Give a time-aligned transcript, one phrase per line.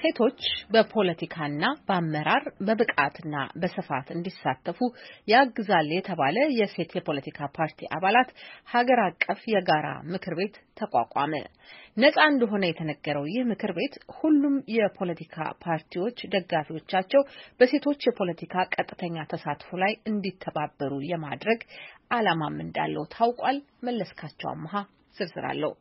[0.00, 0.40] ሴቶች
[0.70, 4.78] በፖለቲካና በአመራር በብቃትና በስፋት እንዲሳተፉ
[5.28, 8.30] ያግዛል የተባለ የሴት የፖለቲካ ፓርቲ አባላት
[8.68, 11.32] ሀገር አቀፍ የጋራ ምክር ቤት ተቋቋመ።
[11.96, 17.24] ነጻ እንደሆነ የተነገረው ይህ ምክር ቤት ሁሉም የፖለቲካ ፓርቲዎች ደጋፊዎቻቸው
[17.60, 21.62] በሴቶች የፖለቲካ ቀጥተኛ ተሳትፎ ላይ እንዲተባበሩ የማድረግ
[22.12, 24.74] ዓላማም እንዳለው ታውቋል። መለስካቸው አመሃ
[25.16, 25.72] ዝርዝር አለው።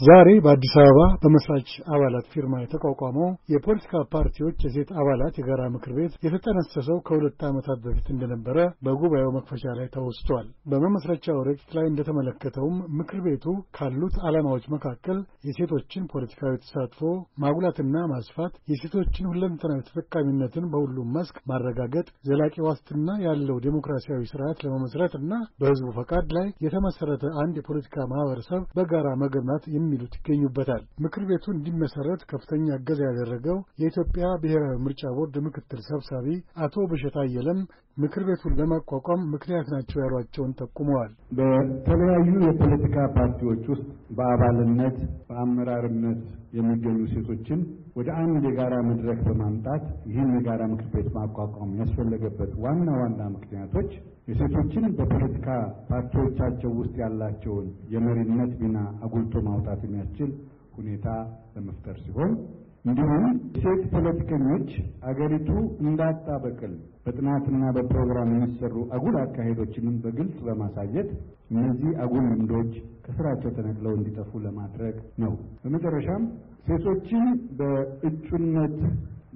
[0.00, 6.98] ዛሬ በአዲስ አበባ በመስራች አባላት ፊርማ የተቋቋመው የፖለቲካ ፓርቲዎች የሴት አባላት የጋራ ምክር ቤት የተጠነሰሰው
[7.06, 13.46] ከሁለት ዓመታት በፊት እንደነበረ በጉባኤው መክፈቻ ላይ ተወስቷል። በመመስረቻው ረቂቅ ላይ እንደተመለከተውም ምክር ቤቱ
[13.78, 17.02] ካሉት ዓላማዎች መካከል የሴቶችን ፖለቲካዊ ተሳትፎ
[17.44, 25.32] ማጉላትና ማስፋት፣ የሴቶችን ሁለንተናዊ ተጠቃሚነትን በሁሉም መስክ ማረጋገጥ፣ ዘላቂ ዋስትና ያለው ዴሞክራሲያዊ ስርዓት ለመመስረት እና
[25.58, 32.66] በሕዝቡ ፈቃድ ላይ የተመሰረተ አንድ የፖለቲካ ማህበረሰብ በጋራ መገንባት የሚሉት ይገኙበታል። ምክር ቤቱ እንዲመሰረት ከፍተኛ
[32.78, 36.26] እገዛ ያደረገው የኢትዮጵያ ብሔራዊ ምርጫ ቦርድ ምክትል ሰብሳቢ
[36.64, 37.60] አቶ ብሸት አየለም
[37.96, 43.86] ምክር ቤቱን ለማቋቋም ምክንያት ናቸው ያሏቸውን ጠቁመዋል። በተለያዩ የፖለቲካ ፓርቲዎች ውስጥ
[44.18, 44.98] በአባልነት
[45.28, 46.20] በአመራርነት
[46.58, 47.60] የሚገኙ ሴቶችን
[47.98, 53.90] ወደ አንድ የጋራ መድረክ በማምጣት ይህን የጋራ ምክር ቤት ማቋቋም ያስፈለገበት ዋና ዋና ምክንያቶች
[54.28, 55.48] የሴቶችን በፖለቲካ
[55.88, 60.30] ፓርቲዎቻቸው ውስጥ ያላቸውን የመሪነት ሚና አጉልቶ ማውጣት የሚያስችል
[60.78, 61.06] ሁኔታ
[61.54, 62.32] ለመፍጠር ሲሆን
[62.84, 63.24] እንዲሁም
[63.56, 64.68] ሴት ፖለቲከኞች
[65.08, 65.48] አገሪቱ
[65.82, 71.08] እንዳታበቅል በጥናትና በፕሮግራም የሚሰሩ አጉል አካሄዶችንም በግልጽ በማሳየት
[71.52, 72.72] እነዚህ አጉል ልምዶች
[73.04, 75.32] ከስራቸው ተነቅለው እንዲጠፉ ለማድረግ ነው።
[75.62, 76.24] በመጨረሻም
[76.68, 77.26] ሴቶችን
[77.60, 78.78] በእጩነት፣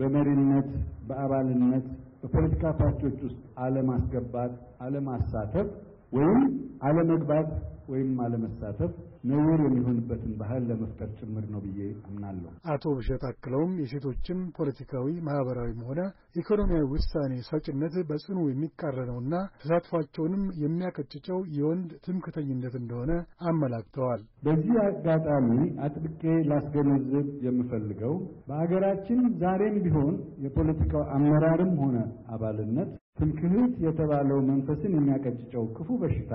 [0.00, 0.70] በመሪነት፣
[1.08, 1.86] በአባልነት
[2.22, 5.68] በፖለቲካ ፓርቲዎች ውስጥ አለማስገባት፣ አለማሳተፍ
[6.12, 6.40] ወይም
[6.82, 7.48] አለመግባት
[7.90, 8.92] ወይም አለመሳተፍ
[9.28, 11.78] ነውር የሚሆንበትን ባህል ለመፍጠር ጭምር ነው ብዬ
[12.08, 16.00] አምናለሁ። አቶ ብሸት አክለውም የሴቶችን ፖለቲካዊ፣ ማህበራዊም ሆነ
[16.40, 19.32] ኢኮኖሚያዊ ውሳኔ ሰጭነት በጽኑ የሚቃረነውና
[19.62, 23.12] ተሳትፏቸውንም የሚያቀጭጨው የወንድ ትምክተኝነት እንደሆነ
[23.48, 25.50] አመላክተዋል። በዚህ አጋጣሚ
[25.86, 27.14] አጥብቄ ላስገነዝብ
[27.46, 28.14] የምፈልገው
[28.48, 30.14] በአገራችን ዛሬም ቢሆን
[30.44, 31.96] የፖለቲካው አመራርም ሆነ
[32.28, 36.32] አባልነት ትምክህት የተባለው መንፈስን የሚያቀጭጨው ክፉ በሽታ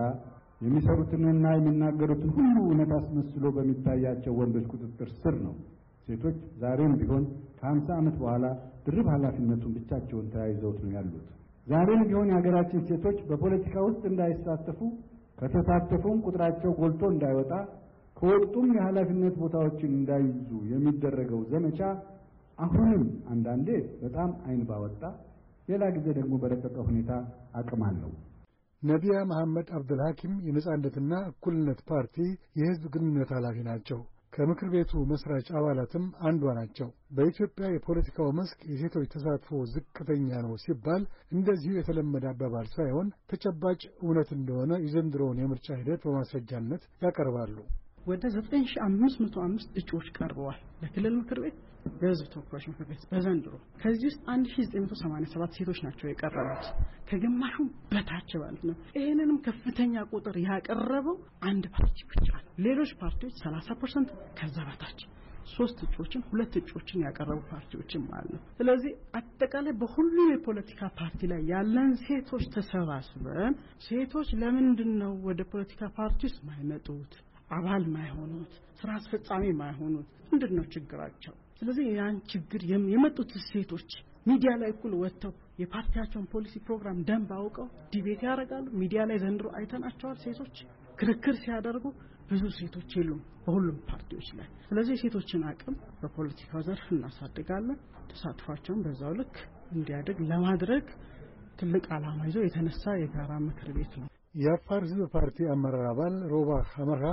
[0.61, 5.55] የሚሰሩትንና የሚናገሩትን ሁሉ እውነት አስመስሎ በሚታያቸው ወንዶች ቁጥጥር ስር ነው።
[6.07, 7.23] ሴቶች ዛሬም ቢሆን
[7.59, 8.45] ከሀምሳ ዓመት በኋላ
[8.85, 11.27] ድርብ ኃላፊነቱን ብቻቸውን ተያይዘውት ነው ያሉት።
[11.67, 14.79] ዛሬም ቢሆን የሀገራችን ሴቶች በፖለቲካ ውስጥ እንዳይሳተፉ
[15.39, 17.53] ከተሳተፉም ቁጥራቸው ጎልቶ እንዳይወጣ
[18.17, 21.79] ከወጡም የኃላፊነት ቦታዎችን እንዳይይዙ የሚደረገው ዘመቻ
[22.59, 23.69] አሁንም አንዳንዴ
[24.03, 25.01] በጣም ዓይን ባወጣ
[25.67, 27.11] ሌላ ጊዜ ደግሞ በረቀቀ ሁኔታ
[27.59, 28.11] አቅም አለው።
[28.81, 32.15] ነቢያ መሐመድ አብዱልሐኪም የነጻነትና እኩልነት ፓርቲ
[32.59, 33.99] የሕዝብ ግንኙነት ኃላፊ ናቸው።
[34.35, 41.03] ከምክር ቤቱ መስራች አባላትም አንዷ ናቸው። በኢትዮጵያ የፖለቲካው መስክ የሴቶች ተሳትፎ ዝቅተኛ ነው ሲባል
[41.35, 47.55] እንደዚሁ የተለመደ አባባል ሳይሆን ተጨባጭ እውነት እንደሆነ የዘንድሮውን የምርጫ ሂደት በማስረጃነት ያቀርባሉ።
[48.07, 51.59] ወደ 9505 እጩዎች ቀርበዋል ለክልል ምክር ቤት
[51.95, 56.65] በህዝብ ተወካዮች ምክር ቤት በዘንድሮ ከዚህ ውስጥ 1987 ሴቶች ናቸው የቀረቡት
[57.09, 63.77] ከግማሹም በታች ማለት ነው። ይህንንም ከፍተኛ ቁጥር ያቀረበው አንድ ፓርቲ ብቻ ነው። ሌሎች ፓርቲዎች 30
[63.81, 65.01] percent ከዛ በታች
[65.53, 72.45] ሶስት እጩዎችን ሁለት እጩዎችን ያቀረቡ ፓርቲዎችም አሉ። ስለዚህ አጠቃላይ በሁሉም የፖለቲካ ፓርቲ ላይ ያለን ሴቶች
[72.55, 73.55] ተሰባስበን
[73.87, 77.13] ሴቶች ለምንድን ነው ወደ ፖለቲካ ፓርቲ ውስጥ ማይመጡት
[77.51, 81.33] አባል ማይሆኑት ስራ አስፈጻሚ ማይሆኑት ምንድን ነው ችግራቸው?
[81.59, 83.89] ስለዚህ ያን ችግር የመጡት ሴቶች
[84.25, 85.31] ሚዲያ ላይ እኩል ወጥተው
[85.61, 90.55] የፓርቲያቸውን ፖሊሲ ፕሮግራም ደንብ አውቀው debate ያደርጋሉ። ሚዲያ ላይ ዘንድሮ አይተናቸዋል። ሴቶች
[90.99, 91.85] ክርክር ሲያደርጉ
[92.29, 97.79] ብዙ ሴቶች የሉም በሁሉም ፓርቲዎች ላይ። ስለዚህ የሴቶችን አቅም በፖለቲካው ዘርፍ እናሳድጋለን።
[98.11, 99.35] ተሳትፏቸውን በዛው ልክ
[99.73, 100.85] እንዲያድግ ለማድረግ
[101.59, 107.05] ትልቅ ዓላማ ይዞ የተነሳ የጋራ ምክር ቤት ነው። የአፋር ሕዝብ ፓርቲ አመራር አባል ሮባ ሐመራ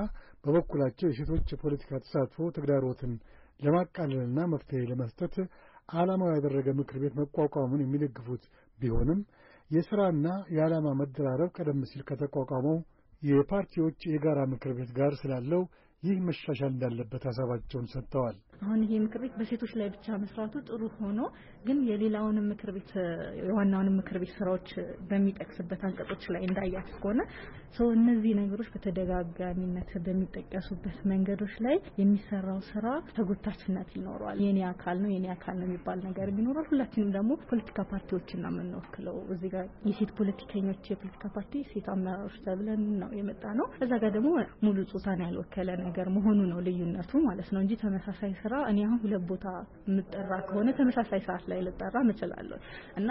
[0.45, 3.13] በበኩላቸው የሴቶች የፖለቲካ ተሳትፎ ተግዳሮትን
[3.61, 5.35] ለማቃለልና መፍትሄ ለመስጠት
[5.93, 8.43] ዓላማው ያደረገ ምክር ቤት መቋቋሙን የሚደግፉት
[8.79, 9.21] ቢሆንም
[9.71, 10.27] የሥራና
[10.57, 12.77] የዓላማ መደራረብ ቀደም ሲል ከተቋቋመው
[13.23, 15.63] የፓርቲዎች የጋራ ምክር ቤት ጋር ስላለው
[16.03, 21.21] ይህ መሻሻል እንዳለበት ሀሳባቸውን ሰጥተዋል። አሁን ይሄ ምክር ቤት በሴቶች ላይ ብቻ መስራቱ ጥሩ ሆኖ
[21.67, 22.91] ግን የሌላውንም ምክር ቤት
[23.41, 24.69] የዋናውንም ምክር ቤት ስራዎች
[25.11, 27.21] በሚጠቅስበት አንቀጾች ላይ እንዳያት ከሆነ
[27.77, 35.29] ሰው እነዚህ ነገሮች በተደጋጋሚነት በሚጠቀሱበት መንገዶች ላይ የሚሰራው ስራ ተጎታችነት ይኖረዋል። የኔ አካል ነው የኔ
[35.37, 40.83] አካል ነው የሚባል ነገር ይኖራል። ሁላችንም ደግሞ ፖለቲካ ፓርቲዎችን ነው የምንወክለው። እዚህ ጋር የሴት ፖለቲከኞች
[40.93, 44.31] የፖለቲካ ፓርቲ ሴት አመራሮች ተብለን ነው የመጣ ነው። እዛ ጋር ደግሞ
[44.65, 49.25] ሙሉ ጾታን ያልወከለ ነገር መሆኑ ነው ልዩነቱ ማለት ነው እንጂ ተመሳሳይ ስራ እኔ አሁን ሁለት
[49.31, 49.47] ቦታ
[49.89, 52.59] የምጠራ ከሆነ ተመሳሳይ ሰዓት ላይ ልጠራ እችላለሁ
[53.01, 53.09] እና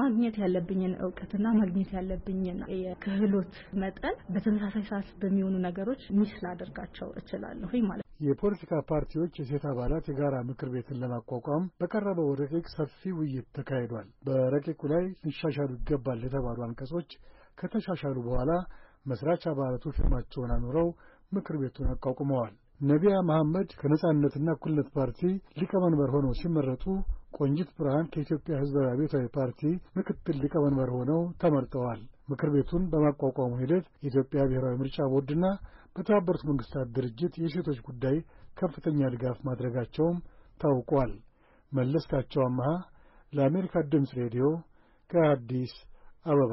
[0.00, 8.04] ማግኘት ያለብኝን እውቀትና ማግኘት ያለብኝን የክህሎት መጠን በተመሳሳይ ሰዓት በሚሆኑ ነገሮች ሚስ ላደርጋቸው እችላለሁ ማለት
[8.04, 14.80] ነው። የፖለቲካ ፓርቲዎች የሴት አባላት የጋራ ምክር ቤትን ለማቋቋም በቀረበው ረቂቅ ሰፊ ውይይት ተካሂዷል። በረቂቁ
[14.92, 17.10] ላይ ሊሻሻሉ ይገባል የተባሉ አንቀጾች
[17.58, 18.50] ከተሻሻሉ በኋላ
[19.06, 20.88] መስራች አባላቱ ፊርማቸውን አኑረው
[21.32, 25.20] ምክር ቤቱን አቋቁመዋል። ነቢያ መሐመድ ከነጻነትና እኩልነት ፓርቲ
[25.60, 26.84] ሊቀመንበር ሆነው ሲመረጡ
[27.38, 29.60] ቆንጂት ብርሃን ከኢትዮጵያ ሕዝባዊ አብዮታዊ ፓርቲ
[29.98, 32.00] ምክትል ሊቀመንበር ሆነው ተመርጠዋል።
[32.30, 35.46] ምክር ቤቱን በማቋቋሙ ሂደት የኢትዮጵያ ብሔራዊ ምርጫ ቦርድና
[35.96, 38.16] በተባበሩት መንግስታት ድርጅት የሴቶች ጉዳይ
[38.56, 40.18] ከፍተኛ ድጋፍ ማድረጋቸውም
[40.60, 41.12] ታውቋል።
[41.72, 42.68] መለስካቸው አመሃ
[43.32, 44.46] ለአሜሪካ ድምፅ ሬዲዮ
[45.10, 45.74] ከአዲስ
[46.26, 46.52] አበባ